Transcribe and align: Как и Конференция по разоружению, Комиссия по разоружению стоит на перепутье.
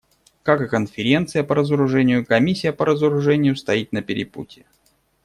Как 0.41 0.61
и 0.61 0.67
Конференция 0.67 1.43
по 1.43 1.53
разоружению, 1.53 2.25
Комиссия 2.25 2.73
по 2.73 2.85
разоружению 2.87 3.55
стоит 3.55 3.91
на 3.91 4.01
перепутье. 4.01 4.65